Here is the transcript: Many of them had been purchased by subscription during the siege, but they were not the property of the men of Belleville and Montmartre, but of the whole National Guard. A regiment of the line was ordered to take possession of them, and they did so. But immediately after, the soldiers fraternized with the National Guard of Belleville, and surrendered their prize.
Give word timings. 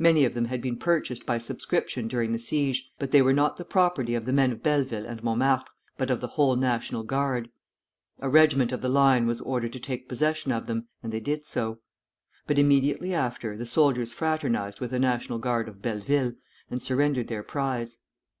Many 0.00 0.24
of 0.24 0.34
them 0.34 0.46
had 0.46 0.60
been 0.60 0.76
purchased 0.76 1.24
by 1.24 1.38
subscription 1.38 2.08
during 2.08 2.32
the 2.32 2.40
siege, 2.40 2.90
but 2.98 3.12
they 3.12 3.22
were 3.22 3.32
not 3.32 3.56
the 3.56 3.64
property 3.64 4.16
of 4.16 4.24
the 4.24 4.32
men 4.32 4.50
of 4.50 4.64
Belleville 4.64 5.06
and 5.06 5.22
Montmartre, 5.22 5.70
but 5.96 6.10
of 6.10 6.20
the 6.20 6.26
whole 6.26 6.56
National 6.56 7.04
Guard. 7.04 7.48
A 8.18 8.28
regiment 8.28 8.72
of 8.72 8.80
the 8.80 8.88
line 8.88 9.28
was 9.28 9.40
ordered 9.40 9.72
to 9.74 9.78
take 9.78 10.08
possession 10.08 10.50
of 10.50 10.66
them, 10.66 10.88
and 11.04 11.12
they 11.12 11.20
did 11.20 11.44
so. 11.44 11.78
But 12.48 12.58
immediately 12.58 13.14
after, 13.14 13.56
the 13.56 13.64
soldiers 13.64 14.12
fraternized 14.12 14.80
with 14.80 14.90
the 14.90 14.98
National 14.98 15.38
Guard 15.38 15.68
of 15.68 15.80
Belleville, 15.80 16.32
and 16.68 16.82
surrendered 16.82 17.28
their 17.28 17.44
prize. 17.44 17.98